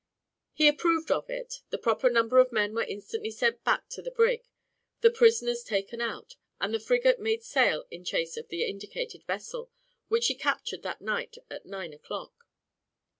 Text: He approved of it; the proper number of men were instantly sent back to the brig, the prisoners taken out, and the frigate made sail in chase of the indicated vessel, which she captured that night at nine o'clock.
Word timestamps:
He 0.53 0.67
approved 0.67 1.11
of 1.11 1.29
it; 1.29 1.61
the 1.69 1.77
proper 1.77 2.09
number 2.09 2.39
of 2.39 2.51
men 2.51 2.73
were 2.73 2.81
instantly 2.81 3.29
sent 3.29 3.63
back 3.63 3.87
to 3.89 4.01
the 4.01 4.09
brig, 4.09 4.47
the 5.01 5.11
prisoners 5.11 5.63
taken 5.63 6.01
out, 6.01 6.37
and 6.59 6.73
the 6.73 6.79
frigate 6.79 7.19
made 7.19 7.43
sail 7.43 7.85
in 7.91 8.03
chase 8.03 8.35
of 8.35 8.47
the 8.47 8.63
indicated 8.65 9.23
vessel, 9.25 9.69
which 10.07 10.23
she 10.23 10.33
captured 10.33 10.81
that 10.81 11.01
night 11.01 11.37
at 11.51 11.67
nine 11.67 11.93
o'clock. 11.93 12.33